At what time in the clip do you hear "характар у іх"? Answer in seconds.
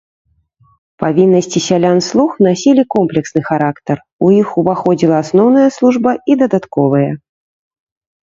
3.51-4.47